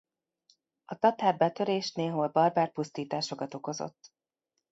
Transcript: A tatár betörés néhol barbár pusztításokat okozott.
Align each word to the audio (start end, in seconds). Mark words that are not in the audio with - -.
A 0.85 0.95
tatár 0.95 1.37
betörés 1.37 1.93
néhol 1.93 2.27
barbár 2.27 2.71
pusztításokat 2.71 3.53
okozott. 3.53 4.13